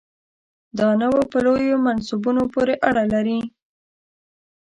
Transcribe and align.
دا 0.77 0.89
نه 0.99 1.07
په 1.31 1.37
لویو 1.45 1.83
منصبونو 1.85 2.43
پورې 2.53 2.75
اړه 2.87 3.03
لري. 3.13 3.39